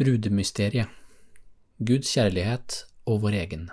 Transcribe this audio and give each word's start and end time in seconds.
Brudemysteriet. 0.00 0.88
Guds 1.76 2.14
kjærlighet 2.14 2.76
og 3.04 3.18
vår 3.20 3.34
egen. 3.36 3.66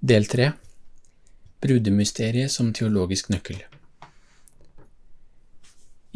Del 0.00 0.24
3 0.32 0.46
Brudemysteriet 1.60 2.54
som 2.54 2.70
teologisk 2.72 3.28
nøkkel. 3.34 3.60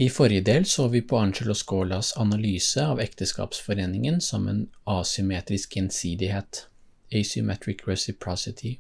I 0.01 0.09
forrige 0.09 0.47
del 0.49 0.65
så 0.73 0.89
vi 0.89 1.05
på 1.05 1.21
Angelo 1.21 1.53
Scolas 1.53 2.15
analyse 2.17 2.81
av 2.81 3.05
ekteskapsforeningen 3.05 4.23
som 4.25 4.49
en 4.49 4.65
asymmetrisk 4.89 5.77
gjensidighet, 5.77 6.65
asymmetric 7.13 7.85
reciprocity. 7.93 8.79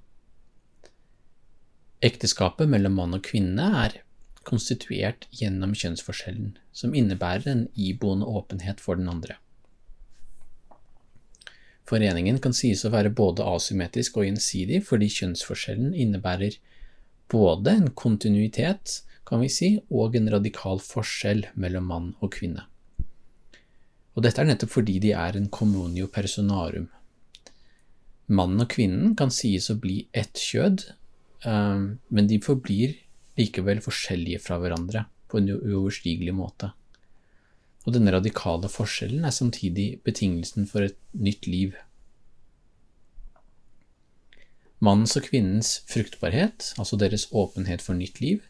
Ekteskapet 2.01 2.73
mellom 2.73 2.96
mann 2.96 3.20
og 3.20 3.29
kvinne 3.29 3.73
er 3.84 4.01
konstituert 4.48 5.27
gjennom 5.34 5.75
kjønnsforskjellen, 5.77 6.57
som 6.73 6.97
innebærer 6.97 7.51
en 7.52 7.66
iboende 7.77 8.27
åpenhet 8.27 8.80
for 8.80 8.99
den 9.01 9.10
andre. 9.13 9.37
Foreningen 11.88 12.40
kan 12.45 12.52
sies 12.57 12.85
å 12.85 12.93
være 12.93 13.15
både 13.16 13.46
asymmetrisk 13.49 14.18
og 14.21 14.27
gjensidig 14.27 14.82
fordi 14.88 15.09
kjønnsforskjellen 15.13 15.95
innebærer 15.96 16.59
både 17.32 17.77
en 17.79 17.90
kontinuitet, 17.96 19.02
kan 19.29 19.40
vi 19.45 19.49
si, 19.52 19.71
og 19.93 20.16
en 20.16 20.30
radikal 20.32 20.80
forskjell 20.80 21.46
mellom 21.60 21.88
mann 21.88 22.12
og 22.24 22.33
kvinne. 22.37 22.65
Og 24.16 24.24
dette 24.24 24.40
er 24.43 24.49
nettopp 24.49 24.73
fordi 24.73 24.96
de 25.05 25.12
er 25.16 25.37
en 25.37 25.51
communio 25.52 26.09
personarum. 26.12 26.88
Mannen 28.29 28.65
og 28.65 28.73
kvinnen 28.73 29.15
kan 29.16 29.33
sies 29.33 29.68
å 29.73 29.77
bli 29.80 30.02
ett 30.12 30.40
kjød, 30.40 30.88
eh, 31.45 31.85
men 32.09 32.27
de 32.29 32.40
forblir 32.45 32.96
likevel 33.38 33.80
forskjellige 33.84 34.42
fra 34.44 34.58
hverandre 34.60 35.06
på 35.30 35.40
en 35.40 35.50
uoverstigelig 35.54 36.34
måte. 36.34 36.72
Og 37.86 37.94
denne 37.94 38.12
radikale 38.12 38.68
forskjellen 38.68 39.24
er 39.24 39.34
samtidig 39.34 40.00
betingelsen 40.04 40.66
for 40.68 40.84
et 40.84 40.98
nytt 41.16 41.46
liv. 41.48 41.76
Mannens 44.84 45.16
og 45.18 45.26
kvinnens 45.26 45.78
fruktbarhet, 45.90 46.72
altså 46.78 46.98
deres 47.00 47.26
åpenhet 47.32 47.82
for 47.82 47.98
nytt 47.98 48.20
liv, 48.22 48.42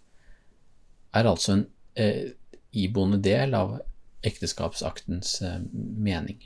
er 1.15 1.29
altså 1.29 1.55
en 1.55 1.65
eh, 1.97 2.35
iboende 2.73 3.21
del 3.25 3.55
av 3.57 3.79
ekteskapsaktens 4.27 5.39
eh, 5.47 5.61
mening. 5.73 6.43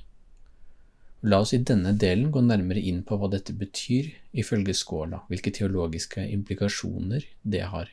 La 1.23 1.39
oss 1.43 1.55
i 1.55 1.63
denne 1.63 1.95
delen 1.99 2.31
gå 2.35 2.43
nærmere 2.43 2.83
inn 2.83 3.03
på 3.07 3.17
hva 3.19 3.29
dette 3.31 3.55
betyr 3.55 4.11
ifølge 4.43 4.75
Skåla, 4.75 5.23
hvilke 5.31 5.53
teologiske 5.55 6.25
implikasjoner 6.35 7.27
det 7.43 7.67
har. 7.71 7.91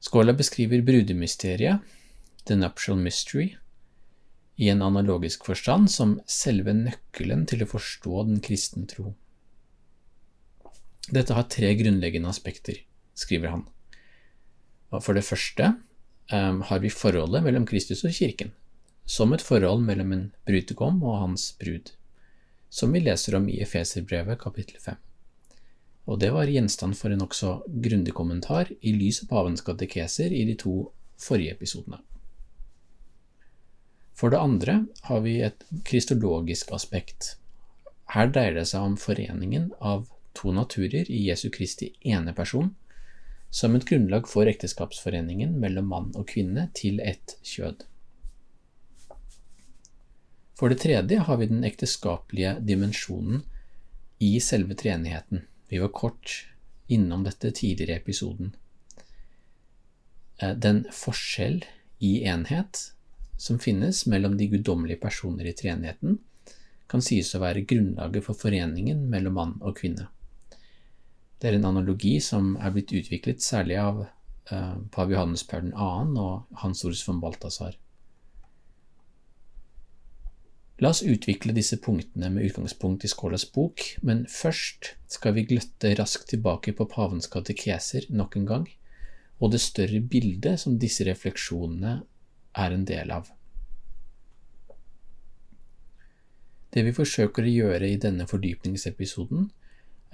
Skåla 0.00 0.32
beskriver 0.32 0.82
brudemysteriet, 0.82 1.80
the 2.48 2.56
nuptial 2.56 2.96
mystery, 2.96 3.56
i 4.56 4.68
en 4.68 4.82
analogisk 4.82 5.44
forstand 5.44 5.90
som 5.92 6.18
selve 6.28 6.72
nøkkelen 6.76 7.46
til 7.48 7.64
å 7.64 7.68
forstå 7.68 8.24
den 8.28 8.40
kristne 8.44 8.86
tro. 8.88 9.14
Dette 11.10 11.36
har 11.36 11.48
tre 11.52 11.72
grunnleggende 11.76 12.28
aspekter, 12.28 12.80
skriver 13.16 13.54
han. 13.54 13.66
For 15.00 15.16
det 15.16 15.24
første 15.24 15.72
um, 16.32 16.60
har 16.68 16.82
vi 16.82 16.92
forholdet 16.92 17.44
mellom 17.44 17.66
Kristus 17.68 18.04
og 18.04 18.16
kirken, 18.16 18.52
som 19.04 19.32
et 19.32 19.44
forhold 19.44 19.84
mellom 19.84 20.12
en 20.16 20.26
brudgom 20.48 21.00
og 21.02 21.20
hans 21.24 21.50
brud, 21.60 21.92
som 22.70 22.92
vi 22.92 23.04
leser 23.04 23.36
om 23.38 23.48
i 23.50 23.60
Efeserbrevet 23.64 24.40
kapittel 24.42 24.80
5. 24.80 25.00
Og 26.08 26.20
det 26.22 26.30
var 26.34 26.50
gjenstand 26.50 26.96
for 26.98 27.12
en 27.12 27.20
nokså 27.22 27.56
grundig 27.84 28.14
kommentar 28.16 28.70
i 28.80 28.92
lys 28.96 29.22
av 29.24 29.32
pavens 29.34 29.64
katekeser 29.66 30.32
i 30.32 30.44
de 30.48 30.56
to 30.58 30.74
forrige 31.20 31.56
episodene. 31.58 32.00
For 34.16 34.32
det 34.32 34.40
andre 34.40 34.74
har 35.08 35.20
vi 35.24 35.38
et 35.44 35.62
kristologisk 35.84 36.72
aspekt. 36.76 37.36
Her 38.12 38.28
dreier 38.32 38.58
det 38.58 38.66
seg 38.68 38.84
om 38.84 38.96
foreningen 39.00 39.70
av 39.80 40.08
to 40.36 40.52
naturer 40.52 41.08
i 41.10 41.22
Jesu 41.28 41.48
Kristi 41.52 41.92
ene 42.04 42.34
person, 42.36 42.74
som 43.50 43.74
et 43.74 43.86
grunnlag 43.86 44.28
for 44.30 44.48
ekteskapsforeningen 44.50 45.56
mellom 45.62 45.88
mann 45.90 46.10
og 46.14 46.28
kvinne 46.30 46.68
til 46.76 47.00
ett 47.02 47.36
kjød. 47.42 47.86
For 50.58 50.68
det 50.68 50.82
tredje 50.82 51.22
har 51.24 51.40
vi 51.40 51.48
den 51.48 51.64
ekteskapelige 51.64 52.58
dimensjonen 52.60 53.46
i 54.20 54.34
selve 54.44 54.76
treenigheten. 54.76 55.46
Vi 55.70 55.78
var 55.78 55.92
kort 55.94 56.48
innom 56.90 57.22
dette 57.24 57.52
tidligere 57.54 57.94
i 57.94 58.02
episoden. 58.02 58.54
Den 60.40 60.82
forskjell 60.90 61.62
i 62.02 62.24
enhet 62.26 62.90
som 63.40 63.58
finnes 63.62 64.02
mellom 64.06 64.34
de 64.36 64.48
guddommelige 64.50 65.00
personer 65.00 65.46
i 65.46 65.54
treenigheten, 65.56 66.18
kan 66.90 67.02
sies 67.04 67.30
å 67.36 67.40
være 67.40 67.62
grunnlaget 67.70 68.26
for 68.26 68.36
foreningen 68.36 69.06
mellom 69.12 69.36
mann 69.38 69.52
og 69.62 69.78
kvinne. 69.78 70.08
Det 71.40 71.48
er 71.48 71.56
en 71.56 71.68
analogi 71.70 72.18
som 72.20 72.56
er 72.60 72.74
blitt 72.74 72.92
utviklet 72.92 73.40
særlig 73.40 73.78
av 73.80 74.02
uh, 74.02 74.74
pav 74.92 75.12
Johannes 75.12 75.46
Paul 75.48 75.70
2. 75.70 75.86
og 76.20 76.60
Hans 76.64 76.84
Ors 76.84 77.04
von 77.06 77.22
Balthasar. 77.22 77.78
La 80.80 80.94
oss 80.94 81.02
utvikle 81.04 81.52
disse 81.52 81.76
punktene 81.76 82.30
med 82.32 82.46
utgangspunkt 82.46 83.04
i 83.04 83.08
Skålas 83.12 83.44
bok, 83.52 83.82
men 84.00 84.22
først 84.32 84.94
skal 85.12 85.34
vi 85.36 85.44
gløtte 85.50 85.92
raskt 85.98 86.30
tilbake 86.32 86.72
på 86.76 86.86
pavens 86.88 87.28
katekeser 87.28 88.06
nok 88.16 88.38
en 88.40 88.46
gang, 88.48 88.64
og 89.40 89.52
det 89.52 89.60
større 89.60 90.00
bildet 90.00 90.62
som 90.62 90.78
disse 90.80 91.04
refleksjonene 91.04 91.98
er 92.64 92.76
en 92.76 92.88
del 92.88 93.12
av. 93.12 93.28
Det 96.72 96.86
vi 96.86 96.96
forsøker 96.96 97.44
å 97.44 97.52
gjøre 97.52 97.92
i 97.92 98.00
denne 98.00 98.24
fordypningsepisoden, 98.30 99.50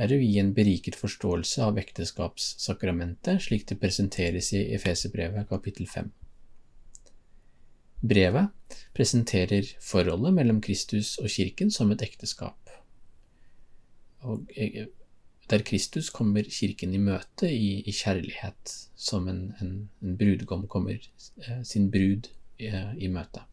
er 0.02 0.12
å 0.12 0.18
gi 0.18 0.34
en 0.40 0.54
beriket 0.56 0.98
forståelse 0.98 1.62
av 1.62 1.78
ekteskapssakramentet 1.80 3.46
slik 3.46 3.68
det 3.70 3.78
presenteres 3.80 4.50
i 4.56 4.66
Efeserbrevet 4.74 5.46
kapittel 5.48 5.86
5. 5.88 6.10
Brevet 8.00 8.76
presenterer 8.96 9.68
forholdet 9.80 10.34
mellom 10.36 10.60
Kristus 10.60 11.16
og 11.22 11.30
kirken 11.32 11.70
som 11.72 11.92
et 11.94 12.02
ekteskap. 12.04 12.58
Og 14.26 14.46
der 15.50 15.62
Kristus 15.62 16.10
kommer 16.10 16.42
kirken 16.50 16.94
i 16.94 16.98
møte 16.98 17.48
i, 17.50 17.82
i 17.86 17.92
kjærlighet, 17.94 18.72
som 18.96 19.28
en, 19.30 19.52
en, 19.62 19.76
en, 20.02 20.16
brudgom 20.18 20.66
kommer 20.66 20.98
eh, 20.98 21.62
sin 21.62 21.90
brud 21.90 22.26
i, 22.58 22.66
eh, 22.66 22.96
i 22.98 23.10
møte. 23.12 23.44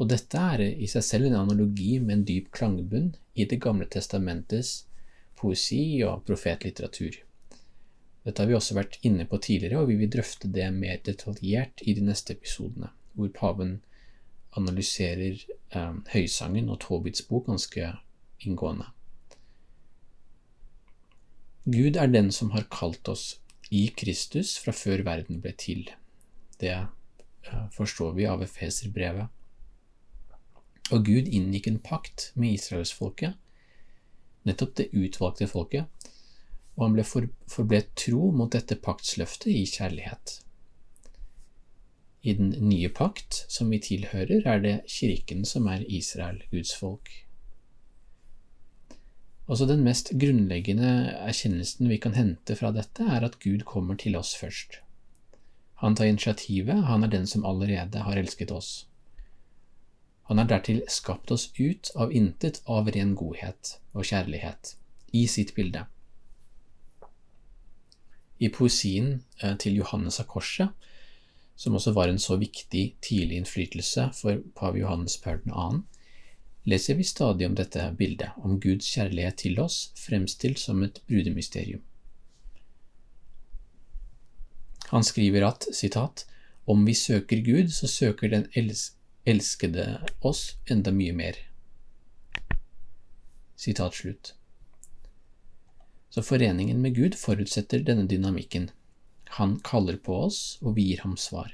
Og 0.00 0.08
dette 0.10 0.40
er 0.40 0.64
i 0.64 0.88
seg 0.90 1.04
selv 1.06 1.28
en 1.28 1.36
analogi 1.42 1.98
med 2.00 2.16
en 2.16 2.24
dyp 2.26 2.50
klangbunn 2.56 3.12
i 3.34 3.44
Det 3.50 3.60
gamle 3.62 3.86
testamentets 3.90 4.86
poesi 5.38 6.00
og 6.06 6.24
profetlitteratur. 6.26 7.20
Dette 8.24 8.40
har 8.40 8.48
vi 8.48 8.56
også 8.56 8.78
vært 8.78 8.98
inne 9.04 9.26
på 9.28 9.38
tidligere, 9.42 9.82
og 9.82 9.90
vi 9.90 9.98
vil 10.00 10.10
drøfte 10.10 10.48
det 10.48 10.70
mer 10.72 11.02
detaljert 11.04 11.84
i 11.84 11.92
de 11.94 12.04
neste 12.06 12.32
episodene, 12.32 12.88
hvor 13.14 13.30
paven 13.34 13.78
analyserer 14.58 15.38
eh, 15.74 15.94
Høysangen 16.12 16.70
og 16.70 16.80
Tobits 16.84 17.24
bok 17.28 17.48
ganske 17.50 17.92
inngående. 18.44 18.90
Gud 21.64 21.96
er 21.96 22.10
den 22.12 22.30
som 22.32 22.52
har 22.52 22.68
kalt 22.70 23.08
oss 23.08 23.38
i 23.72 23.86
Kristus 23.96 24.58
fra 24.60 24.74
før 24.76 25.02
verden 25.06 25.40
ble 25.40 25.54
til. 25.58 25.86
Det 26.60 26.74
eh, 26.74 27.64
forstår 27.74 28.12
vi 28.18 28.28
av 28.28 28.44
Efeserbrevet. 28.44 29.30
Og 30.92 31.06
Gud 31.06 31.30
inngikk 31.32 31.70
en 31.70 31.80
pakt 31.80 32.30
med 32.36 32.58
israelsfolket 32.58 33.40
nettopp 34.44 34.76
det 34.78 34.90
utvalgte 34.92 35.48
folket, 35.48 36.10
og 36.76 36.86
han 36.86 36.96
ble 36.96 37.04
for, 37.06 37.28
forble 37.50 37.80
tro 37.98 38.30
mot 38.36 38.52
dette 38.52 38.76
paktsløftet 38.82 39.52
i 39.52 39.64
kjærlighet. 39.68 40.38
I 42.24 42.32
den 42.38 42.54
nye 42.56 42.88
pakt, 42.88 43.44
som 43.52 43.68
vi 43.68 43.82
tilhører, 43.84 44.46
er 44.48 44.62
det 44.64 44.78
kirken 44.88 45.44
som 45.44 45.66
er 45.68 45.84
Israel, 45.84 46.40
Guds 46.50 46.72
folk. 46.72 47.10
Også 49.44 49.66
den 49.68 49.82
mest 49.84 50.14
grunnleggende 50.16 50.88
erkjennelsen 51.20 51.90
vi 51.92 51.98
kan 52.00 52.16
hente 52.16 52.56
fra 52.56 52.70
dette, 52.72 53.04
er 53.04 53.26
at 53.28 53.36
Gud 53.44 53.66
kommer 53.68 53.98
til 54.00 54.16
oss 54.16 54.32
først. 54.40 54.80
Han 55.84 55.96
tar 55.96 56.08
initiativet, 56.08 56.86
han 56.88 57.04
er 57.04 57.12
den 57.12 57.28
som 57.28 57.44
allerede 57.44 58.06
har 58.06 58.16
elsket 58.16 58.54
oss. 58.56 58.86
Han 60.30 60.40
har 60.40 60.48
dertil 60.48 60.80
skapt 60.88 61.28
oss 61.34 61.50
ut 61.58 61.90
av 61.94 62.12
intet 62.12 62.62
av 62.64 62.88
ren 62.88 63.12
godhet 63.20 63.74
og 63.92 64.08
kjærlighet, 64.08 64.78
i 65.12 65.26
sitt 65.28 65.52
bilde. 65.54 65.84
I 68.40 68.48
poesien 68.48 69.18
eh, 69.42 69.58
til 69.60 69.76
Johannes 69.76 70.16
av 70.24 70.30
Korset, 70.32 70.72
som 71.56 71.74
også 71.74 71.92
var 71.94 72.08
en 72.08 72.18
så 72.18 72.36
viktig 72.36 72.84
tidlig 73.02 73.36
innflytelse 73.36 74.10
for 74.18 74.42
pave 74.58 74.80
Johannes 74.82 75.16
Paul 75.16 75.40
2., 75.46 75.82
leser 76.64 76.94
vi 76.94 77.04
stadig 77.04 77.46
om 77.46 77.54
dette 77.54 77.90
bildet, 77.98 78.30
om 78.36 78.60
Guds 78.60 78.88
kjærlighet 78.88 79.36
til 79.44 79.58
oss, 79.60 79.92
fremstilt 80.00 80.58
som 80.58 80.82
et 80.82 81.02
brudemysterium. 81.08 81.82
Han 84.88 85.04
skriver 85.04 85.46
at 85.46 85.66
citat, 85.72 86.26
om 86.66 86.86
vi 86.86 86.94
søker 86.94 87.42
Gud, 87.44 87.68
så 87.68 87.86
søker 87.86 88.28
den 88.28 88.46
elskede 89.24 89.98
oss 90.20 90.56
enda 90.70 90.92
mye 90.92 91.12
mer. 91.12 91.36
Sitat 93.56 93.94
slutt. 93.94 94.34
Så 96.10 96.22
foreningen 96.22 96.80
med 96.80 96.94
Gud 96.94 97.16
forutsetter 97.18 97.82
denne 97.82 98.06
dynamikken. 98.08 98.70
Han 99.38 99.56
kaller 99.66 99.96
på 99.98 100.16
oss, 100.26 100.58
og 100.62 100.76
vi 100.76 100.88
gir 100.90 101.02
ham 101.02 101.16
svar. 101.18 101.50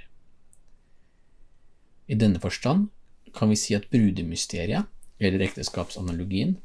I 2.11 2.17
denne 2.19 2.41
forstand 2.43 2.88
kan 3.37 3.53
vi 3.53 3.56
si 3.56 3.77
at 3.77 3.88
brudemysteriet, 3.93 4.88
eller 5.21 5.44
ekteskapsanalogien, 5.44 6.56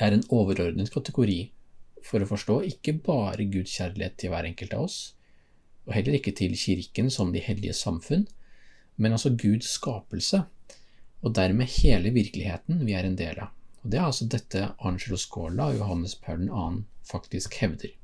er 0.00 0.16
en 0.16 0.24
overordnet 0.32 0.90
kategori 0.92 1.40
for 2.04 2.22
å 2.22 2.28
forstå 2.28 2.56
ikke 2.70 2.96
bare 3.04 3.46
Guds 3.52 3.76
kjærlighet 3.76 4.16
til 4.20 4.32
hver 4.32 4.48
enkelt 4.48 4.74
av 4.76 4.88
oss, 4.88 4.98
og 5.86 5.94
heller 5.96 6.16
ikke 6.16 6.34
til 6.36 6.56
Kirken 6.58 7.10
som 7.12 7.32
de 7.32 7.42
hellige 7.44 7.76
samfunn, 7.76 8.26
men 8.96 9.16
altså 9.16 9.32
Guds 9.36 9.70
skapelse, 9.76 10.42
og 11.20 11.36
dermed 11.36 11.72
hele 11.80 12.12
virkeligheten 12.16 12.84
vi 12.86 12.96
er 12.96 13.08
en 13.08 13.16
del 13.16 13.40
av. 13.46 13.54
Og 13.84 13.90
Det 13.90 13.98
er 13.98 14.08
altså 14.08 14.28
dette 14.28 14.66
Angelo 14.84 15.16
Scola 15.16 15.70
og 15.70 15.78
Johannes 15.80 16.14
Paul 16.14 16.48
2. 16.48 16.84
faktisk 17.04 17.54
hevder. 17.62 17.99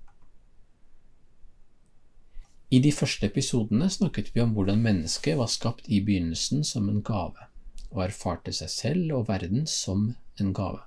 I 2.66 2.80
de 2.82 2.90
første 2.90 3.28
episodene 3.28 3.86
snakket 3.90 4.32
vi 4.34 4.42
om 4.42 4.56
hvordan 4.56 4.80
mennesket 4.82 5.38
var 5.38 5.50
skapt 5.52 5.86
i 5.86 6.00
begynnelsen 6.02 6.64
som 6.66 6.88
en 6.90 6.98
gave, 7.06 7.46
og 7.92 8.02
erfarte 8.08 8.54
seg 8.56 8.72
selv 8.72 9.12
og 9.20 9.28
verden 9.28 9.68
som 9.70 10.08
en 10.42 10.50
gave. 10.56 10.82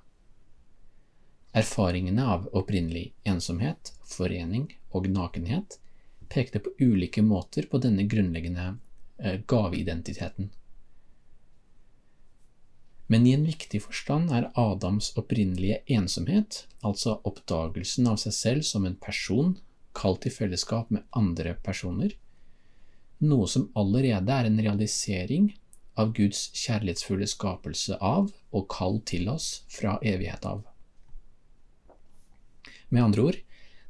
Erfaringene 1.56 2.26
av 2.34 2.44
opprinnelig 2.52 3.14
ensomhet, 3.26 3.94
forening 4.04 4.68
og 4.92 5.08
nakenhet 5.08 5.78
pekte 6.30 6.60
på 6.62 6.74
ulike 6.78 7.24
måter 7.24 7.66
på 7.66 7.80
denne 7.82 8.04
grunnleggende 8.06 8.66
eh, 9.18 9.40
gaveidentiteten. 9.48 10.52
Men 13.10 13.26
i 13.26 13.32
en 13.34 13.48
viktig 13.48 13.80
forstand 13.82 14.30
er 14.30 14.52
Adams 14.54 15.10
opprinnelige 15.18 15.80
ensomhet, 15.90 16.66
altså 16.86 17.16
oppdagelsen 17.26 18.06
av 18.06 18.20
seg 18.22 18.36
selv 18.36 18.68
som 18.68 18.84
en 18.86 19.00
person 19.00 19.56
kalt 19.96 20.26
i 20.26 20.32
fellesskap 20.32 20.90
med 20.94 21.06
andre 21.16 21.54
personer, 21.64 22.14
noe 23.20 23.48
som 23.50 23.68
allerede 23.76 24.32
er 24.32 24.48
en 24.48 24.60
realisering 24.62 25.50
av 26.00 26.14
Guds 26.16 26.48
kjærlighetsfulle 26.56 27.28
skapelse 27.28 27.98
av 28.00 28.30
og 28.56 28.68
kall 28.72 29.00
til 29.08 29.28
oss 29.32 29.62
fra 29.68 29.98
evighet 30.00 30.46
av. 30.48 30.62
Med 32.88 33.04
andre 33.04 33.26
ord, 33.30 33.38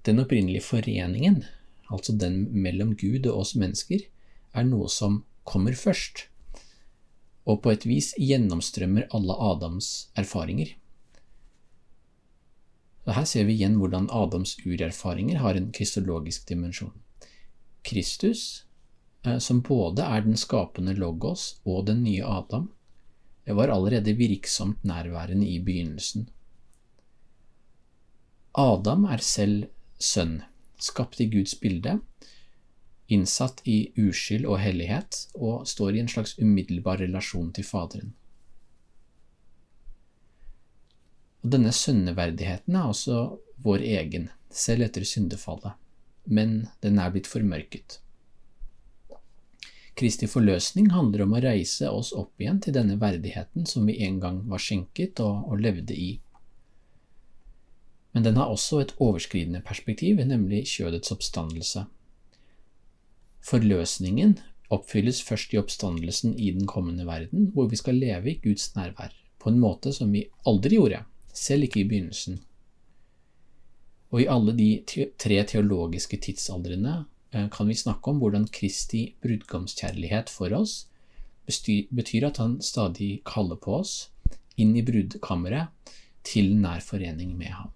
den 0.05 0.21
opprinnelige 0.23 0.65
foreningen, 0.65 1.45
altså 1.93 2.17
den 2.17 2.43
mellom 2.53 2.97
Gud 2.97 3.29
og 3.31 3.45
oss 3.45 3.55
mennesker, 3.59 4.03
er 4.57 4.67
noe 4.67 4.89
som 4.91 5.23
kommer 5.47 5.77
først, 5.79 6.27
og 7.49 7.63
på 7.65 7.73
et 7.73 7.87
vis 7.89 8.13
gjennomstrømmer 8.21 9.09
alle 9.17 9.37
Adams 9.51 10.11
erfaringer. 10.19 10.75
Og 13.11 13.17
her 13.17 13.27
ser 13.27 13.49
vi 13.49 13.57
igjen 13.59 13.75
hvordan 13.81 14.07
Adams 14.15 14.53
urerfaringer 14.63 15.41
har 15.43 15.57
en 15.59 15.73
kristologisk 15.75 16.45
dimensjon. 16.47 16.93
Kristus, 17.83 18.67
eh, 19.27 19.41
som 19.43 19.65
både 19.67 20.05
er 20.07 20.23
den 20.23 20.39
skapende 20.39 20.95
logos 20.95 21.57
og 21.65 21.89
den 21.89 22.05
nye 22.05 22.23
Adam, 22.23 22.69
var 23.51 23.73
allerede 23.75 24.15
virksomt 24.15 24.85
nærværende 24.87 25.49
i 25.49 25.59
begynnelsen. 25.59 26.29
Adam 28.55 29.09
er 29.11 29.19
selv 29.19 29.65
sønn, 29.99 30.43
skapt 30.79 31.19
i 31.21 31.27
Guds 31.33 31.57
bilde, 31.59 31.99
innsatt 33.11 33.65
i 33.67 33.91
uskyld 33.99 34.47
og 34.47 34.61
hellighet, 34.63 35.27
og 35.35 35.67
står 35.67 35.97
i 35.97 36.05
en 36.05 36.13
slags 36.15 36.39
umiddelbar 36.39 37.03
relasjon 37.03 37.51
til 37.53 37.67
Faderen. 37.67 38.15
Og 41.41 41.55
Denne 41.55 41.73
sønneverdigheten 41.73 42.77
er 42.77 42.91
også 42.91 43.23
vår 43.65 43.85
egen, 43.87 44.29
selv 44.51 44.85
etter 44.85 45.07
syndefallet, 45.07 45.77
men 46.25 46.69
den 46.85 46.99
er 47.01 47.13
blitt 47.13 47.29
formørket. 47.31 48.01
Kristi 50.01 50.29
forløsning 50.31 50.91
handler 50.95 51.27
om 51.27 51.35
å 51.37 51.43
reise 51.45 51.91
oss 51.93 52.13
opp 52.17 52.41
igjen 52.41 52.61
til 52.65 52.77
denne 52.77 52.97
verdigheten 53.01 53.67
som 53.69 53.89
vi 53.89 53.99
en 54.07 54.21
gang 54.23 54.43
var 54.49 54.63
skjenket 54.63 55.21
og, 55.21 55.51
og 55.51 55.61
levde 55.61 55.97
i. 55.97 56.11
Men 58.13 58.25
den 58.27 58.39
har 58.41 58.51
også 58.51 58.81
et 58.81 58.95
overskridende 58.99 59.61
perspektiv, 59.67 60.23
nemlig 60.25 60.65
kjødets 60.73 61.13
oppstandelse. 61.15 61.85
Forløsningen 63.45 64.39
oppfylles 64.73 65.21
først 65.27 65.55
i 65.55 65.61
oppstandelsen 65.61 66.35
i 66.39 66.51
den 66.57 66.67
kommende 66.71 67.07
verden, 67.07 67.51
hvor 67.55 67.69
vi 67.71 67.79
skal 67.79 68.01
leve 68.01 68.33
i 68.33 68.41
Guds 68.43 68.71
nærvær, 68.77 69.15
på 69.39 69.53
en 69.53 69.61
måte 69.63 69.93
som 69.95 70.13
vi 70.15 70.27
aldri 70.49 70.79
gjorde 70.79 71.05
selv 71.41 71.67
ikke 71.67 71.83
i 71.83 71.89
begynnelsen. 71.89 72.41
Og 74.11 74.25
i 74.25 74.29
alle 74.31 74.53
de 74.59 74.69
tre 75.21 75.39
teologiske 75.47 76.19
tidsaldrene 76.27 76.95
eh, 77.33 77.49
kan 77.53 77.71
vi 77.71 77.79
snakke 77.79 78.11
om 78.11 78.21
hvordan 78.23 78.49
Kristi 78.53 79.07
brudgomskjærlighet 79.23 80.33
for 80.33 80.53
oss 80.57 80.87
betyr 81.51 82.29
at 82.29 82.37
han 82.39 82.61
stadig 82.63 83.23
kaller 83.27 83.59
på 83.59 83.81
oss 83.81 84.11
inn 84.61 84.77
i 84.79 84.85
brudkammeret 84.87 85.95
til 86.27 86.53
nær 86.61 86.83
forening 86.85 87.33
med 87.39 87.51
ham. 87.57 87.73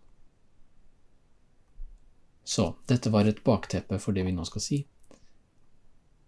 Så 2.45 2.75
dette 2.87 3.11
var 3.11 3.27
et 3.27 3.43
bakteppe 3.43 3.99
for 3.99 4.15
det 4.15 4.27
vi 4.27 4.35
nå 4.37 4.45
skal 4.47 4.63
si. 4.63 4.81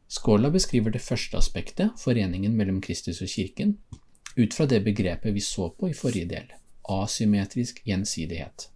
Skåla 0.09 0.51
beskriver 0.51 0.95
det 0.95 1.05
første 1.05 1.37
aspektet, 1.39 1.99
foreningen 2.01 2.57
mellom 2.57 2.81
Kristus 2.81 3.21
og 3.23 3.31
kirken, 3.31 3.77
ut 4.37 4.55
fra 4.55 4.67
det 4.67 4.83
begrepet 4.87 5.35
vi 5.35 5.43
så 5.45 5.69
på 5.71 5.91
i 5.91 5.99
forrige 5.99 6.31
del 6.31 6.55
asymmetrisk 6.93 7.83
gjensidighet. 7.87 8.69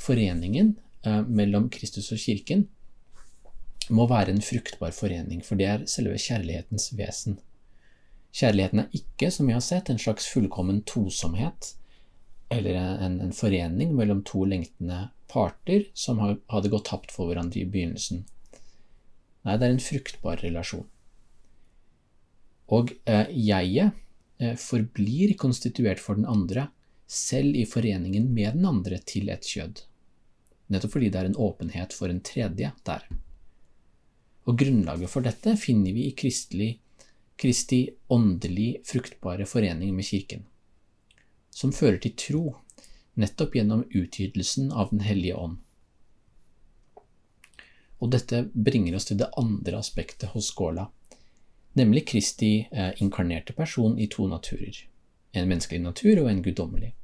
Foreningen 0.00 0.74
eh, 1.06 1.22
mellom 1.26 1.68
Kristus 1.70 2.12
og 2.14 2.20
kirken 2.22 2.66
må 3.90 4.06
være 4.06 4.34
en 4.34 4.42
fruktbar 4.44 4.94
forening, 4.94 5.42
for 5.44 5.58
det 5.58 5.66
er 5.66 5.86
selve 5.90 6.18
kjærlighetens 6.18 6.92
vesen. 6.98 7.40
Kjærligheten 8.32 8.84
er 8.84 8.92
ikke, 8.94 9.30
som 9.34 9.48
vi 9.48 9.56
har 9.56 9.64
sett, 9.64 9.90
en 9.90 9.98
slags 9.98 10.28
fullkommen 10.30 10.84
tosomhet, 10.86 11.74
eller 12.50 12.78
en, 12.78 13.20
en 13.20 13.34
forening 13.34 13.94
mellom 13.98 14.22
to 14.26 14.44
lengtende 14.46 15.08
parter 15.30 15.86
som 15.94 16.20
hadde 16.22 16.70
gått 16.70 16.88
tapt 16.90 17.12
for 17.14 17.30
hverandre 17.30 17.62
i 17.62 17.68
begynnelsen. 17.68 18.24
Nei, 19.46 19.56
det 19.56 19.66
er 19.66 19.74
en 19.74 19.82
fruktbar 19.82 20.42
relasjon. 20.44 20.86
Og 22.70 22.92
eh, 23.10 23.30
jeget 23.34 23.98
forblir 24.56 25.34
konstituert 25.36 26.00
for 26.00 26.16
den 26.16 26.28
andre, 26.28 26.68
selv 27.10 27.56
i 27.56 27.66
foreningen 27.66 28.28
med 28.34 28.54
den 28.54 28.66
andre 28.66 29.00
til 29.04 29.28
et 29.32 29.44
kjød, 29.44 29.82
nettopp 30.70 30.94
fordi 30.94 31.08
det 31.10 31.20
er 31.20 31.28
en 31.30 31.40
åpenhet 31.42 31.96
for 31.96 32.12
en 32.12 32.22
tredje 32.24 32.70
der. 32.86 33.08
Og 34.46 34.58
grunnlaget 34.58 35.10
for 35.10 35.26
dette 35.26 35.56
finner 35.60 35.92
vi 35.96 36.06
i 36.08 36.14
kristelig, 36.16 36.70
Kristi 37.40 37.88
åndelig 38.12 38.82
fruktbare 38.84 39.46
forening 39.48 39.94
med 39.96 40.04
Kirken, 40.04 40.42
som 41.50 41.72
fører 41.72 41.96
til 42.04 42.12
tro, 42.12 42.42
nettopp 43.16 43.56
gjennom 43.56 43.86
utgytelsen 43.88 44.68
av 44.72 44.90
Den 44.92 45.00
hellige 45.00 45.38
ånd. 45.40 45.56
Og 48.00 48.12
dette 48.12 48.42
bringer 48.52 48.96
oss 48.96 49.08
til 49.08 49.18
det 49.22 49.30
andre 49.40 49.80
aspektet 49.80 50.34
hos 50.34 50.52
Skåla, 50.52 50.86
nemlig 51.72 52.06
Kristi 52.08 52.68
eh, 52.72 53.02
inkarnerte 53.02 53.52
person 53.52 53.98
i 53.98 54.06
to 54.10 54.26
naturer, 54.28 54.76
en 55.32 55.48
menneskelig 55.48 55.82
natur 55.82 56.24
og 56.24 56.30
en 56.30 56.42
guddommelig. 56.42 56.94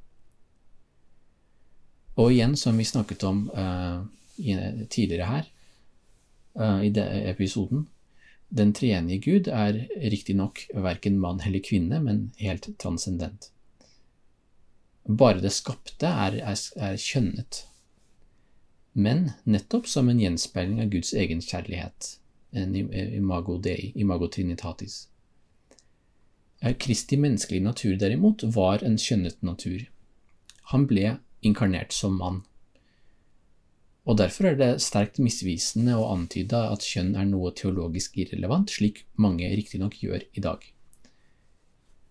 Og 2.17 2.33
igjen, 2.33 2.55
som 2.57 2.77
vi 2.77 2.87
snakket 2.87 3.23
om 3.23 3.45
eh, 3.53 4.01
tidligere 4.89 5.29
her, 5.29 5.51
eh, 6.59 6.87
i 6.89 6.91
episoden, 7.29 7.85
den 8.49 8.73
treenige 8.73 9.19
Gud 9.19 9.47
er 9.51 9.83
riktignok 9.99 10.63
verken 10.73 11.19
mann 11.19 11.41
eller 11.45 11.59
kvinne, 11.59 11.99
men 11.99 12.31
helt 12.39 12.69
transcendent. 12.79 13.51
Bare 15.07 15.41
det 15.43 15.51
skapte 15.55 16.07
er, 16.07 16.39
er, 16.43 16.59
er 16.75 16.95
kjønnet. 16.99 17.65
men 18.97 19.31
nettopp 19.43 19.85
som 19.87 20.07
en 20.09 20.19
gjenspeiling 20.19 20.79
av 20.81 20.87
Guds 20.89 21.11
egen 21.13 21.41
kjærlighet, 21.41 22.17
en 22.57 22.75
imago 22.75 23.57
dei, 23.61 23.91
imago 23.95 24.29
trinitatis. 24.33 25.05
Kristi 26.81 27.17
menneskelige 27.21 27.63
natur, 27.63 27.95
derimot, 28.01 28.43
var 28.55 28.83
en 28.83 28.97
skjønnet 28.97 29.43
natur. 29.45 29.85
Han 30.73 30.87
ble 30.89 31.17
inkarnert 31.45 31.93
som 31.93 32.17
mann. 32.17 32.41
Og 34.07 34.17
Derfor 34.17 34.47
er 34.49 34.55
det 34.55 34.69
sterkt 34.81 35.19
misvisende 35.19 35.97
å 35.99 36.07
antyde 36.13 36.59
at 36.71 36.85
kjønn 36.87 37.13
er 37.19 37.27
noe 37.27 37.51
teologisk 37.51 38.15
irrelevant, 38.23 38.71
slik 38.71 39.03
mange 39.19 39.49
riktignok 39.51 39.99
gjør 39.99 40.23
i 40.31 40.43
dag. 40.43 40.63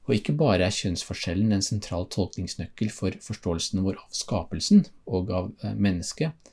Og 0.07 0.15
ikke 0.15 0.37
bare 0.39 0.69
er 0.69 0.75
kjønnsforskjellen 0.77 1.57
en 1.57 1.65
sentral 1.65 2.05
tolkningsnøkkel 2.13 2.93
for 2.95 3.17
forståelsen 3.25 3.83
vår 3.83 3.97
av 4.05 4.13
skapelsen 4.15 4.85
og 5.09 5.33
av 5.35 5.49
eh, 5.65 5.73
mennesket 5.75 6.53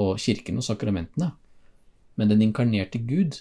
og 0.00 0.16
kirken 0.22 0.58
og 0.58 0.64
sakramentene, 0.66 1.34
men 2.14 2.30
den 2.30 2.42
inkarnerte 2.42 2.98
Gud 2.98 3.40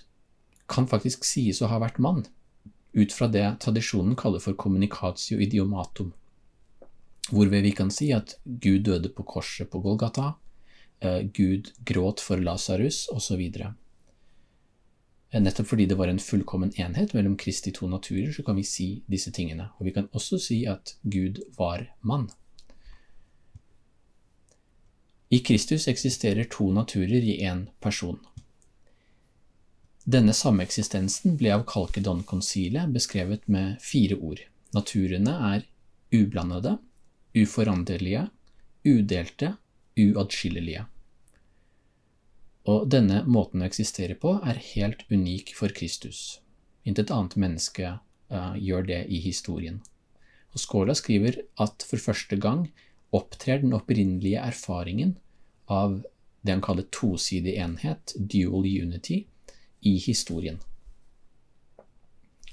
kan 0.67 0.87
faktisk 0.87 1.25
sies 1.27 1.61
å 1.61 1.69
ha 1.71 1.79
vært 1.83 1.99
mann, 2.01 2.25
ut 2.93 3.13
fra 3.13 3.27
det 3.27 3.45
tradisjonen 3.63 4.15
kaller 4.17 4.41
for 4.41 4.57
communicatio 4.57 5.39
idiomatum, 5.41 6.13
hvorved 7.29 7.65
vi 7.65 7.71
kan 7.75 7.91
si 7.93 8.11
at 8.13 8.37
Gud 8.45 8.85
døde 8.89 9.09
på 9.13 9.25
korset 9.27 9.69
på 9.71 9.81
Golgata, 9.83 10.35
eh, 11.01 11.23
Gud 11.23 11.73
gråt 11.85 12.21
for 12.21 12.37
Lasarus, 12.37 13.07
osv. 13.13 13.41
Eh, 15.33 15.41
nettopp 15.41 15.67
fordi 15.67 15.87
det 15.89 15.97
var 15.97 16.07
en 16.07 16.21
fullkommen 16.21 16.73
enhet 16.77 17.13
mellom 17.17 17.37
Kristi 17.37 17.71
to 17.73 17.87
naturer, 17.89 18.31
så 18.31 18.43
kan 18.45 18.55
vi 18.55 18.63
si 18.63 18.87
disse 19.09 19.31
tingene. 19.31 19.71
Og 19.79 19.87
vi 19.87 19.91
kan 19.95 20.09
også 20.13 20.37
si 20.39 20.65
at 20.69 20.95
Gud 21.03 21.41
var 21.57 21.87
mann. 22.01 22.29
I 25.33 25.39
Kristus 25.39 25.87
eksisterer 25.87 26.45
to 26.45 26.69
naturer 26.71 27.23
i 27.25 27.39
én 27.41 27.67
person. 27.81 28.19
Denne 30.03 30.33
sameksistensen 30.35 31.37
ble 31.39 31.53
av 31.55 31.61
Kalkedon-konsilet 31.63 32.91
beskrevet 32.91 33.47
med 33.47 33.77
fire 33.79 34.17
ord. 34.19 34.41
Naturene 34.75 35.35
er 35.53 35.63
ublandede, 36.11 36.73
uforanderlige, 37.39 38.25
udelte, 38.83 39.53
uatskillelige. 39.95 40.83
Og 42.67 42.87
denne 42.91 43.21
måten 43.27 43.63
å 43.63 43.67
eksistere 43.67 44.19
på 44.19 44.37
er 44.43 44.59
helt 44.73 45.07
unik 45.07 45.55
for 45.55 45.71
Kristus. 45.75 46.41
Intet 46.83 47.11
annet 47.11 47.39
menneske 47.39 47.95
uh, 47.95 48.55
gjør 48.59 48.87
det 48.91 49.01
i 49.07 49.23
historien. 49.23 49.79
Og 50.51 50.59
Skåla 50.59 50.95
skriver 50.99 51.45
at 51.63 51.83
for 51.87 51.99
første 52.11 52.35
gang 52.35 52.67
opptrer 53.15 53.63
den 53.63 53.75
opprinnelige 53.75 54.43
erfaringen 54.43 55.15
av 55.71 56.01
det 56.43 56.57
han 56.57 56.63
kaller 56.63 56.91
tosidig 56.91 57.55
enhet, 57.55 58.11
dual 58.19 58.67
unity, 58.67 59.23
i 59.83 59.97
historien. 59.99 60.59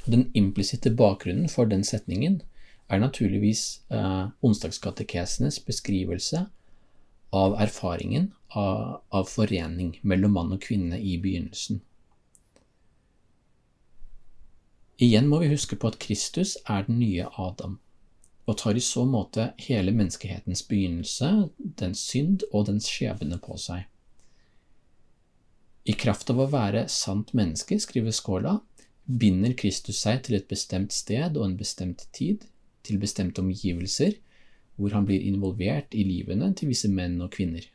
Den 0.05 0.31
implisitte 0.35 0.91
bakgrunnen 0.91 1.49
for 1.49 1.65
den 1.65 1.85
setningen 1.85 2.41
er 2.91 2.99
naturligvis 2.99 3.83
eh, 3.91 4.29
onsdagskatekesenes 4.43 5.61
beskrivelse 5.65 6.47
av 7.31 7.55
erfaringen 7.63 8.33
av, 8.49 9.03
av, 9.09 9.25
forening 9.25 9.99
mellom 10.03 10.35
mann 10.35 10.57
og 10.57 10.63
kvinne 10.65 10.99
i 10.99 11.15
begynnelsen. 11.23 11.81
Igjen 15.01 15.31
må 15.31 15.39
vi 15.41 15.53
huske 15.53 15.79
på 15.81 15.93
at 15.93 16.01
Kristus 16.03 16.57
er 16.67 16.85
den 16.89 16.99
nye 17.01 17.29
Adam, 17.39 17.79
og 18.45 18.59
tar 18.61 18.77
i 18.77 18.83
så 18.85 19.07
måte 19.09 19.53
hele 19.63 19.95
menneskehetens 19.95 20.65
begynnelse, 20.69 21.31
dens 21.57 22.03
synd 22.11 22.45
og 22.51 22.67
dens 22.69 22.91
skjebne 22.91 23.39
på 23.41 23.57
seg. 23.61 23.87
I 25.89 25.97
kraft 25.97 26.31
av 26.31 26.41
å 26.43 26.49
være 26.51 26.85
sant 26.93 27.33
menneske, 27.37 27.79
skriver 27.81 28.13
Skåla, 28.13 28.59
binder 29.05 29.55
Kristus 29.59 30.03
seg 30.05 30.25
til 30.27 30.37
et 30.37 30.49
bestemt 30.51 30.93
sted 30.93 31.39
og 31.39 31.47
en 31.47 31.57
bestemt 31.59 32.07
tid, 32.17 32.45
til 32.85 33.01
bestemte 33.01 33.43
omgivelser, 33.43 34.15
hvor 34.77 34.95
han 34.97 35.07
blir 35.09 35.25
involvert 35.29 35.93
i 35.93 36.05
livene 36.07 36.53
til 36.57 36.71
visse 36.71 36.89
menn 36.89 37.19
og 37.21 37.33
kvinner. 37.35 37.67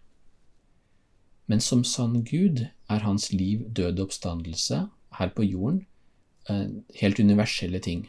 Men 1.45 1.61
som 1.61 1.83
sann 1.85 2.23
Gud 2.25 2.63
er 2.89 3.05
hans 3.05 3.29
liv 3.33 3.67
død 3.77 4.01
oppstandelse 4.07 4.79
her 5.19 5.33
på 5.37 5.45
jorden 5.45 5.83
eh, 6.49 6.71
helt 7.01 7.21
universelle 7.21 7.81
ting, 7.85 8.07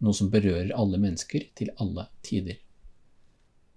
noe 0.00 0.16
som 0.16 0.30
berører 0.32 0.72
alle 0.76 1.00
mennesker 1.00 1.50
til 1.58 1.72
alle 1.76 2.06
tider. 2.24 2.56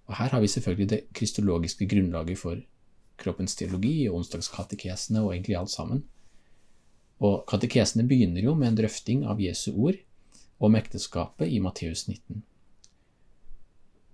Og 0.07 0.15
Her 0.19 0.31
har 0.35 0.43
vi 0.43 0.51
selvfølgelig 0.51 0.89
det 0.89 1.01
kristologiske 1.15 1.87
grunnlaget 1.91 2.39
for 2.39 2.59
kroppens 3.21 3.55
teologi 3.59 3.95
og 4.09 4.21
onsdagskatekesene 4.21 5.23
og 5.23 5.33
egentlig 5.33 5.57
alt 5.59 5.73
sammen. 5.73 6.03
Og 7.21 7.43
Katekesene 7.49 8.07
begynner 8.09 8.41
jo 8.43 8.55
med 8.57 8.71
en 8.71 8.79
drøfting 8.81 9.25
av 9.29 9.41
Jesu 9.41 9.71
ord 9.73 9.99
om 10.61 10.77
ekteskapet 10.77 11.49
i 11.49 11.59
Matteus 11.61 12.07
19. 12.07 12.41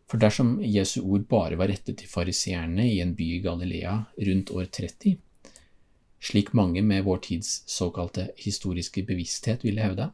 For 0.08 0.20
dersom 0.24 0.58
Jesu 0.64 1.02
ord 1.04 1.26
bare 1.28 1.58
var 1.60 1.68
rettet 1.72 2.00
til 2.00 2.12
fariseerne 2.12 2.86
i 2.88 3.00
en 3.04 3.14
by 3.16 3.26
i 3.38 3.42
Galilea 3.44 3.96
rundt 4.30 4.54
år 4.56 4.70
30, 4.72 5.18
slik 6.24 6.54
mange 6.56 6.82
med 6.84 7.04
vår 7.04 7.20
tids 7.28 7.62
såkalte 7.68 8.30
historiske 8.40 9.04
bevissthet 9.08 9.66
ville 9.68 9.84
hevde, 9.84 10.10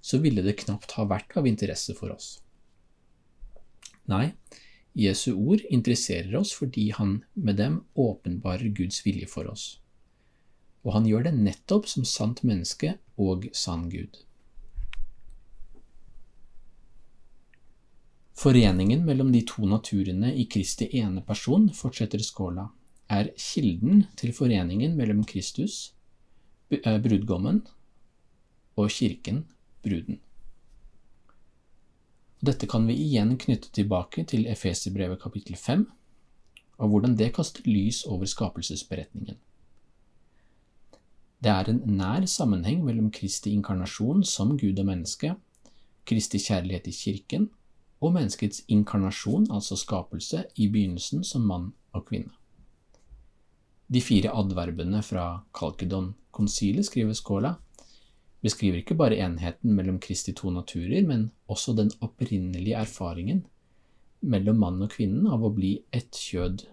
så 0.00 0.20
ville 0.20 0.44
det 0.44 0.58
knapt 0.60 0.92
ha 0.96 1.06
vært 1.08 1.36
av 1.36 1.48
interesse 1.48 1.96
for 1.96 2.12
oss. 2.12 2.38
Nei, 4.08 4.32
Jesu 4.94 5.34
ord 5.34 5.62
interesserer 5.70 6.34
oss 6.36 6.52
fordi 6.56 6.90
han 6.90 7.20
med 7.34 7.60
dem 7.60 7.80
åpenbarer 7.94 8.72
Guds 8.74 9.04
vilje 9.06 9.28
for 9.30 9.50
oss. 9.50 9.78
Og 10.84 10.96
han 10.96 11.06
gjør 11.06 11.28
det 11.28 11.36
nettopp 11.36 11.86
som 11.88 12.06
sant 12.08 12.42
menneske 12.42 12.96
og 13.20 13.46
sann 13.52 13.88
Gud. 13.92 14.22
Foreningen 18.40 19.04
mellom 19.04 19.32
de 19.34 19.42
to 19.44 19.66
naturene 19.68 20.32
i 20.32 20.46
Kristi 20.48 20.88
ene 20.96 21.20
person, 21.20 21.68
fortsetter 21.76 22.22
Skåla, 22.24 22.70
er 23.10 23.28
kilden 23.36 24.06
til 24.16 24.32
foreningen 24.32 24.94
mellom 24.96 25.26
Kristus, 25.28 25.92
eh, 26.70 26.96
brudgommen, 27.04 27.60
og 28.76 28.88
kirken, 28.88 29.44
bruden. 29.84 30.20
Dette 32.40 32.64
kan 32.66 32.86
vi 32.88 32.94
igjen 32.96 33.34
knytte 33.36 33.68
tilbake 33.76 34.22
til 34.24 34.46
Efeserbrevet 34.48 35.20
kapittel 35.20 35.58
5, 35.60 35.82
og 36.80 36.88
hvordan 36.88 37.16
det 37.18 37.34
kaster 37.36 37.66
lys 37.68 38.06
over 38.08 38.24
skapelsesberetningen. 38.24 39.36
Det 41.40 41.52
er 41.52 41.68
en 41.68 41.82
nær 41.98 42.24
sammenheng 42.24 42.80
mellom 42.84 43.10
Kristi 43.12 43.52
inkarnasjon 43.52 44.24
som 44.24 44.56
Gud 44.56 44.80
og 44.80 44.88
menneske, 44.88 45.34
Kristi 46.08 46.40
kjærlighet 46.40 46.88
i 46.88 46.96
kirken 46.96 47.50
og 48.00 48.14
menneskets 48.16 48.64
inkarnasjon, 48.72 49.50
altså 49.52 49.76
skapelse, 49.76 50.46
i 50.56 50.68
begynnelsen 50.72 51.24
som 51.24 51.44
mann 51.44 51.72
og 51.92 52.06
kvinne. 52.08 52.32
De 53.92 54.00
fire 54.00 54.32
adverbene 54.32 55.02
fra 55.02 55.42
Kalkedon-konsilet, 55.52 56.86
skriver 56.88 57.12
Skåla, 57.12 57.54
beskriver 58.44 58.80
ikke 58.80 58.96
bare 58.98 59.18
enheten 59.20 59.74
mellom 59.76 60.00
Kristi 60.02 60.34
to 60.36 60.52
naturer, 60.52 61.02
men 61.06 61.30
også 61.50 61.74
den 61.76 61.92
opprinnelige 62.00 62.78
erfaringen 62.80 63.44
mellom 64.20 64.60
mann 64.60 64.82
og 64.84 64.92
kvinnen 64.92 65.28
av 65.32 65.44
å 65.44 65.52
bli 65.54 65.78
ett 65.96 66.16
kjød. 66.16 66.66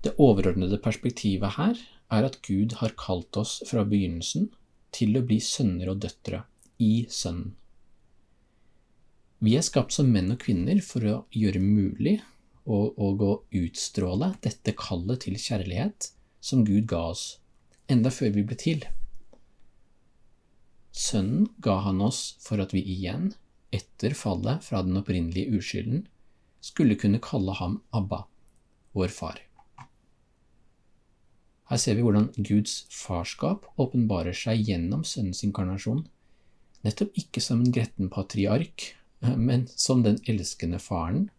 Det 0.00 0.16
overordnede 0.16 0.80
perspektivet 0.82 1.58
her 1.58 1.78
er 2.10 2.26
at 2.26 2.40
Gud 2.46 2.78
har 2.80 2.96
kalt 2.98 3.36
oss 3.38 3.58
fra 3.68 3.84
begynnelsen 3.86 4.48
til 4.94 5.18
å 5.18 5.24
bli 5.26 5.38
sønner 5.44 5.92
og 5.92 6.00
døtre 6.02 6.44
i 6.82 7.06
Sønnen. 7.12 7.54
Vi 9.40 9.54
er 9.56 9.64
skapt 9.64 9.94
som 9.94 10.10
menn 10.12 10.34
og 10.34 10.42
kvinner 10.42 10.82
for 10.84 11.04
å 11.08 11.14
gjøre 11.32 11.62
mulig 11.62 12.18
og, 12.68 12.98
og 13.00 13.22
å 13.24 13.30
utstråle 13.56 14.34
dette 14.44 14.74
kallet 14.76 15.22
til 15.24 15.38
kjærlighet 15.40 16.10
som 16.44 16.64
Gud 16.66 16.84
ga 16.90 17.06
oss, 17.12 17.39
enda 17.92 18.12
før 18.14 18.34
vi 18.36 18.44
ble 18.46 18.56
til. 18.60 18.86
Sønnen 20.96 21.48
ga 21.62 21.78
han 21.86 22.00
oss 22.04 22.36
for 22.42 22.62
at 22.62 22.74
vi 22.74 22.82
igjen, 22.82 23.32
etter 23.70 24.16
fallet 24.18 24.64
fra 24.66 24.82
den 24.86 24.98
opprinnelige 24.98 25.58
uskylden, 25.60 26.06
skulle 26.60 26.98
kunne 27.00 27.22
kalle 27.22 27.54
ham 27.56 27.78
Abba, 27.96 28.24
vår 28.96 29.14
far. 29.14 29.38
Her 31.70 31.78
ser 31.78 31.94
vi 31.96 32.02
hvordan 32.02 32.32
Guds 32.34 32.80
farskap 32.90 33.68
åpenbarer 33.78 34.34
seg 34.34 34.64
gjennom 34.66 35.04
Sønnens 35.06 35.44
inkarnasjon, 35.46 36.02
nettopp 36.82 37.14
ikke 37.20 37.42
som 37.44 37.62
en 37.62 37.74
gretten 37.74 38.10
patriark 38.10 38.90
men 39.20 39.66
som 39.66 40.02
den 40.02 40.18
elskende 40.24 40.78
faren 40.78 41.30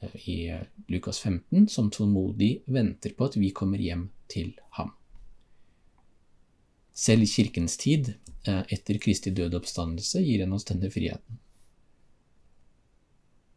eh, 0.00 0.28
i 0.28 0.60
Lukas 0.86 1.20
15, 1.20 1.68
som 1.68 1.90
tålmodig 1.90 2.62
venter 2.66 3.14
på 3.14 3.28
at 3.30 3.36
vi 3.36 3.50
kommer 3.50 3.78
hjem 3.78 4.08
til 4.28 4.54
ham. 4.78 4.92
Selv 6.94 7.22
i 7.22 7.26
kirkens 7.26 7.76
tid, 7.76 8.14
eh, 8.46 8.62
etter 8.68 8.98
Kristi 9.02 9.32
døde 9.34 9.58
oppstandelse, 9.58 10.22
gir 10.22 10.44
han 10.44 10.54
oss 10.54 10.66
denne 10.68 10.90
friheten. 10.90 11.40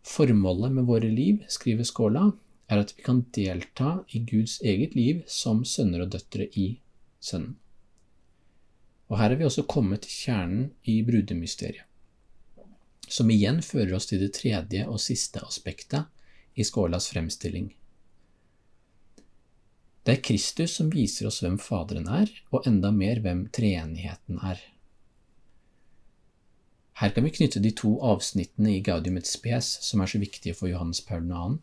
Formålet 0.07 0.73
med 0.73 0.87
våre 0.87 1.09
liv, 1.11 1.43
skriver 1.51 1.85
Skåla, 1.85 2.31
er 2.67 2.81
at 2.81 2.93
vi 2.97 3.03
kan 3.05 3.21
delta 3.35 4.03
i 4.15 4.23
Guds 4.25 4.57
eget 4.61 4.95
liv 4.95 5.21
som 5.27 5.63
sønner 5.65 6.03
og 6.03 6.11
døtre 6.15 6.47
i 6.57 6.79
Sønnen. 7.23 7.55
Og 9.07 9.19
her 9.21 9.31
er 9.31 9.39
vi 9.39 9.45
også 9.47 9.63
kommet 9.69 10.03
til 10.03 10.11
kjernen 10.11 10.63
i 10.83 10.97
brudemysteriet, 11.07 11.85
som 13.07 13.29
igjen 13.31 13.61
fører 13.63 13.93
oss 13.95 14.09
til 14.09 14.19
det 14.19 14.33
tredje 14.35 14.83
og 14.87 14.99
siste 14.99 15.39
aspektet 15.45 16.09
i 16.59 16.65
Skålas 16.67 17.07
fremstilling. 17.13 17.69
Det 20.07 20.13
er 20.13 20.23
Kristus 20.23 20.77
som 20.77 20.87
viser 20.87 21.27
oss 21.27 21.41
hvem 21.43 21.57
Faderen 21.59 22.05
er, 22.07 22.29
og 22.55 22.63
enda 22.69 22.93
mer 22.95 23.19
hvem 23.19 23.41
treenigheten 23.51 24.37
er. 24.39 24.61
Her 27.01 27.11
kan 27.11 27.27
vi 27.27 27.33
knytte 27.35 27.59
de 27.59 27.73
to 27.75 27.97
avsnittene 27.99 28.77
i 28.77 28.79
Gaudium 28.85 29.19
et 29.19 29.27
spes 29.27 29.73
som 29.83 29.99
er 29.99 30.07
så 30.07 30.21
viktige 30.21 30.55
for 30.55 30.71
Johannes 30.71 31.01
Paul 31.03 31.27
2., 31.27 31.57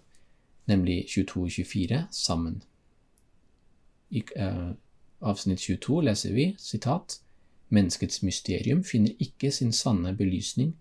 nemlig 0.68 0.98
22 1.14 1.44
og 1.46 1.50
24, 1.56 2.02
sammen. 2.12 2.60
I 4.12 4.20
uh, 4.36 4.76
avsnitt 5.24 5.64
22 5.64 6.02
leser 6.04 6.36
vi 6.36 6.50
sitat 6.60 7.16
Menneskets 7.72 8.20
mysterium 8.22 8.84
finner 8.84 9.16
ikke 9.24 9.48
sin 9.50 9.72
sanne 9.72 10.12
belysning 10.12 10.74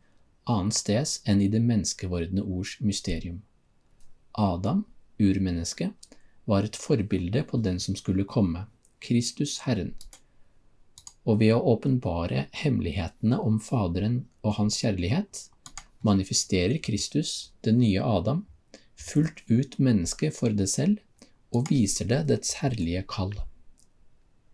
annet 0.52 0.76
sted 0.76 1.16
enn 1.32 1.40
i 1.42 1.48
det 1.48 1.64
menneskevordne 1.64 2.44
ords 2.44 2.76
mysterium. 2.84 3.40
Adam, 4.36 4.84
urmennesket, 5.16 5.96
var 6.46 6.68
et 6.68 6.76
forbilde 6.80 7.44
på 7.48 7.58
den 7.64 7.80
som 7.80 7.96
skulle 7.96 8.26
komme, 8.28 8.66
Kristus 9.04 9.60
Herren, 9.68 9.94
og 11.24 11.40
ved 11.40 11.54
å 11.56 11.62
åpenbare 11.74 12.48
hemmelighetene 12.56 13.40
om 13.40 13.60
Faderen 13.64 14.24
og 14.44 14.58
Hans 14.60 14.82
kjærlighet, 14.84 15.46
manifesterer 16.04 16.82
Kristus, 16.84 17.54
den 17.64 17.80
nye 17.80 18.04
Adam, 18.04 18.44
fullt 18.96 19.44
ut 19.48 19.80
mennesket 19.80 20.36
for 20.36 20.52
det 20.52 20.68
selv 20.72 21.00
og 21.54 21.70
viser 21.72 22.10
det 22.10 22.26
dets 22.32 22.58
herlige 22.60 23.06
kall. 23.08 23.32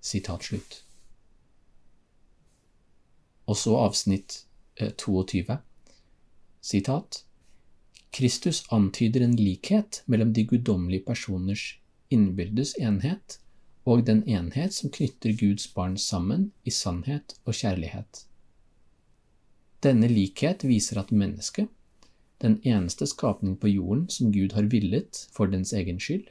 Sitat 0.01 0.45
slutt. 0.45 0.83
Og 3.49 3.57
så 3.57 3.73
avsnitt 3.79 4.43
22. 4.77 5.41
Eh, 5.49 5.57
Sitat. 6.61 7.23
Kristus 8.11 8.63
antyder 8.73 9.23
en 9.25 9.35
likhet 9.37 10.03
mellom 10.05 10.33
de 10.33 10.43
guddommelige 10.45 11.05
personers 11.05 11.78
innbyrdes 12.13 12.75
enhet 12.79 13.39
og 13.89 14.05
den 14.07 14.23
enhet 14.29 14.75
som 14.75 14.91
knytter 14.93 15.33
Guds 15.37 15.67
barn 15.73 15.97
sammen 15.97 16.49
i 16.67 16.73
sannhet 16.73 17.37
og 17.45 17.57
kjærlighet. 17.57 18.25
Denne 19.83 20.09
likhet 20.11 20.65
viser 20.67 20.99
at 20.99 21.13
mennesket, 21.15 21.69
den 22.43 22.59
eneste 22.67 23.07
skapning 23.07 23.55
på 23.59 23.71
jorden 23.71 24.07
som 24.11 24.31
Gud 24.31 24.53
har 24.55 24.67
villet 24.71 25.25
for 25.35 25.51
dens 25.51 25.73
egen 25.75 25.99
skyld, 25.99 26.27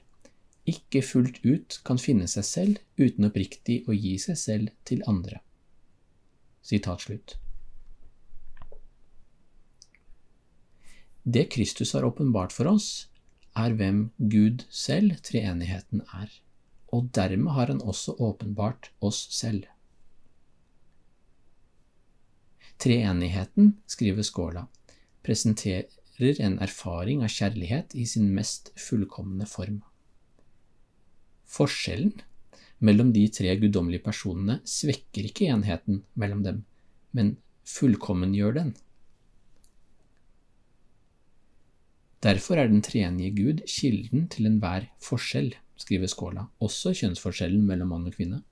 ikke 0.69 1.03
fullt 1.05 1.41
ut 1.45 1.81
kan 1.85 2.01
finne 2.01 2.29
seg 2.29 2.45
selv 2.45 2.81
uten 3.01 3.29
oppriktig 3.29 3.83
å 3.89 3.97
gi 3.97 4.17
seg 4.21 4.37
selv 4.37 4.73
til 4.89 5.05
andre. 5.09 5.41
Sitat 6.65 7.07
slutt. 7.07 7.39
Det 11.25 11.49
Kristus 11.53 11.93
har 11.97 12.05
åpenbart 12.09 12.53
for 12.57 12.69
oss, 12.71 13.09
er 13.59 13.75
hvem 13.79 14.05
Gud 14.19 14.65
selv, 14.71 15.17
treenigheten, 15.27 16.05
er 16.15 16.31
og 16.95 17.11
dermed 17.17 17.53
har 17.53 17.73
han 17.73 17.83
også 17.83 18.15
åpenbart 18.19 18.91
oss 19.05 19.27
selv. 19.35 19.67
Treenigheten, 22.79 23.75
skriver 23.91 24.25
Skåla, 24.25 24.65
presenterer 25.27 26.41
en 26.43 26.59
erfaring 26.63 27.25
av 27.27 27.33
kjærlighet 27.35 27.95
i 27.99 28.07
sin 28.09 28.31
mest 28.35 28.73
fullkomne 28.79 29.47
form. 29.51 29.83
Forskjellen 31.49 32.15
mellom 32.85 33.11
de 33.13 33.27
tre 33.35 33.55
guddommelige 33.59 34.05
personene 34.07 34.61
svekker 34.69 35.29
ikke 35.29 35.51
enheten 35.51 36.03
mellom 36.15 36.45
dem, 36.47 36.63
men 37.13 37.37
fullkommengjør 37.67 38.61
den. 38.61 38.75
Derfor 42.23 42.59
er 42.59 42.69
den 42.69 42.83
treenige 42.83 43.31
Gud 43.37 43.65
kilden 43.71 44.27
til 44.33 44.49
enhver 44.49 44.89
forskjell 45.03 45.53
skriver 45.79 46.11
Skåla, 46.11 46.47
også 46.65 46.93
kjønnsforskjellen 46.99 47.65
mellom 47.67 47.93
mann 47.95 48.09
og 48.11 48.17
kvinne. 48.17 48.43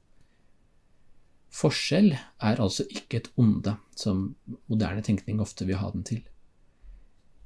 Forskjell 1.57 2.13
er 2.15 2.61
altså 2.63 2.85
ikke 2.93 3.23
et 3.23 3.31
onde, 3.41 3.77
som 3.97 4.29
moderne 4.71 5.03
tenkning 5.03 5.41
ofte 5.43 5.67
vil 5.67 5.81
ha 5.81 5.91
den 5.95 6.05
til. 6.07 6.23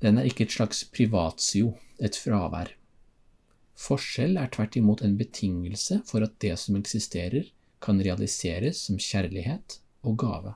Den 0.02 0.18
er 0.18 0.28
ikke 0.28 0.46
et 0.46 0.54
slags 0.54 0.82
privatsio, 0.92 1.74
et 2.00 2.16
fravær. 2.16 2.72
Forskjell 3.80 4.36
er 4.40 4.50
tvert 4.52 4.76
imot 4.76 5.04
en 5.04 5.16
betingelse 5.16 6.00
for 6.08 6.24
at 6.24 6.36
det 6.42 6.56
som 6.60 6.76
eksisterer, 6.80 7.48
kan 7.80 8.00
realiseres 8.04 8.82
som 8.88 8.98
kjærlighet 9.00 9.78
og 10.04 10.18
gave. 10.20 10.50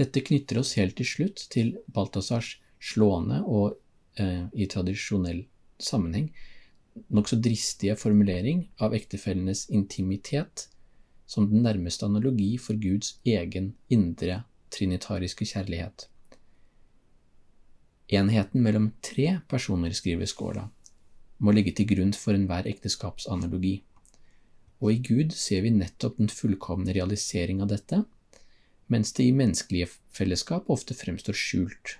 Dette 0.00 0.22
knytter 0.24 0.62
oss 0.62 0.72
helt 0.78 0.96
til 0.96 1.08
slutt 1.08 1.42
til 1.52 1.74
Balthazars 1.92 2.54
slående 2.80 3.42
og 3.46 3.76
eh, 4.20 4.46
i 4.52 4.68
tradisjonell 4.70 5.44
sammenheng 5.78 6.30
nokså 7.14 7.38
dristige 7.42 7.96
formulering 7.98 8.66
av 8.82 8.94
ektefellenes 8.96 9.68
intimitet 9.70 10.68
som 11.28 11.48
den 11.50 11.62
nærmeste 11.66 12.06
analogi 12.08 12.56
for 12.58 12.78
Guds 12.80 13.18
egen 13.26 13.74
indre 13.92 14.42
trinitariske 14.74 15.46
kjærlighet. 15.48 16.08
Enheten 18.08 18.64
mellom 18.64 18.92
tre 19.04 19.40
personer, 19.48 19.92
skriver 19.92 20.26
Skåla, 20.26 20.68
må 21.38 21.52
ligge 21.52 21.74
til 21.76 21.88
grunn 21.90 22.14
for 22.16 22.34
enhver 22.34 22.66
ekteskapsanalogi, 22.66 23.82
og 24.80 24.92
i 24.94 25.02
Gud 25.04 25.34
ser 25.36 25.66
vi 25.66 25.74
nettopp 25.74 26.16
den 26.18 26.32
fullkomne 26.32 26.94
realisering 26.96 27.60
av 27.62 27.68
dette, 27.74 28.02
mens 28.88 29.12
det 29.12 29.28
i 29.28 29.36
menneskelige 29.36 29.90
fellesskap 30.16 30.70
ofte 30.72 30.96
fremstår 30.96 31.36
skjult. 31.36 31.98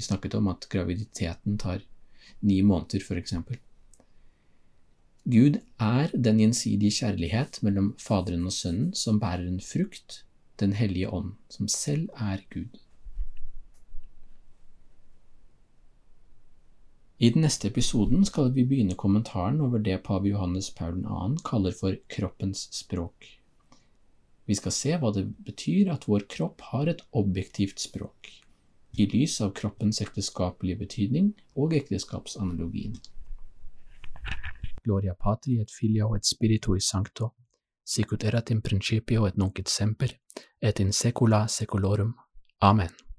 Vi 0.00 0.04
snakket 0.06 0.34
om 0.34 0.46
at 0.48 0.64
graviditeten 0.72 1.58
tar 1.60 1.82
ni 2.40 2.62
måneder, 2.64 3.18
eksempel. 3.20 3.58
Gud 5.28 5.58
er 5.76 6.08
den 6.14 6.40
gjensidige 6.40 7.02
kjærlighet 7.02 7.58
mellom 7.60 7.90
Faderen 8.00 8.46
og 8.48 8.54
Sønnen 8.56 8.94
som 8.96 9.20
bærer 9.20 9.44
en 9.44 9.60
frukt, 9.60 10.24
Den 10.56 10.72
hellige 10.72 11.08
ånd, 11.08 11.34
som 11.48 11.68
selv 11.68 12.08
er 12.16 12.40
Gud. 12.50 12.80
I 17.18 17.30
den 17.30 17.44
neste 17.44 17.68
episoden 17.68 18.24
skal 18.24 18.54
vi 18.54 18.64
begynne 18.64 18.96
kommentaren 18.96 19.60
over 19.60 19.78
det 19.78 20.02
pave 20.02 20.32
Johannes 20.32 20.70
Paul 20.70 21.02
2. 21.04 21.44
kaller 21.44 21.76
for 21.76 21.96
kroppens 22.08 22.68
språk. 22.72 23.28
Vi 24.46 24.54
skal 24.54 24.72
se 24.72 24.96
hva 24.96 25.12
det 25.12 25.28
betyr 25.44 25.92
at 25.92 26.08
vår 26.08 26.24
kropp 26.28 26.70
har 26.72 26.88
et 26.88 27.04
objektivt 27.12 27.80
språk, 27.80 28.39
i 28.98 29.06
lys 29.06 29.40
av 29.40 29.52
kroppens 29.54 30.00
ekteskapelige 30.02 30.78
betydning 30.78 31.32
og 31.56 31.74
ekteskapsanalogien. 31.74 32.96
Gloria 34.84 35.14
Patri 35.14 35.60
et 35.60 35.70
Filio 35.70 36.14
et 36.16 36.24
Spiritui 36.24 36.80
Sancto, 36.80 37.32
sicut 37.84 38.24
erat 38.24 38.50
in 38.50 38.62
principio 38.62 39.26
et 39.26 39.36
nunc 39.36 39.58
et 39.60 39.68
semper, 39.68 40.16
et 40.62 40.80
in 40.80 40.92
secula 40.92 41.46
secolorum. 41.48 42.14
Amen. 42.60 43.09